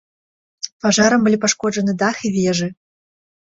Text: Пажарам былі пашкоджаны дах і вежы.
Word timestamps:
Пажарам 0.85 1.21
былі 1.29 1.37
пашкоджаны 1.45 1.97
дах 2.03 2.25
і 2.27 2.35
вежы. 2.41 2.75